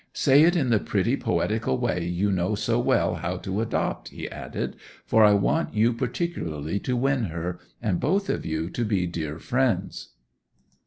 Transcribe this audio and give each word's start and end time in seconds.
'Say 0.13 0.41
it 0.41 0.55
in 0.55 0.71
the 0.71 0.79
pretty 0.79 1.15
poetical 1.15 1.77
way 1.77 2.03
you 2.03 2.31
know 2.31 2.55
so 2.55 2.79
well 2.79 3.13
how 3.13 3.37
to 3.37 3.61
adopt,' 3.61 4.07
he 4.09 4.27
added, 4.27 4.75
'for 5.05 5.23
I 5.23 5.33
want 5.33 5.75
you 5.75 5.93
particularly 5.93 6.79
to 6.79 6.95
win 6.97 7.25
her, 7.25 7.59
and 7.83 7.99
both 7.99 8.27
of 8.27 8.43
you 8.43 8.71
to 8.71 8.83
be 8.83 9.05
dear 9.05 9.37
friends. 9.37 10.09